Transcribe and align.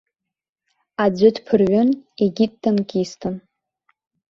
Аӡәы 1.03 1.29
дԥырҩын, 1.35 1.89
егьи 2.21 2.45
дтанкистын. 2.51 3.35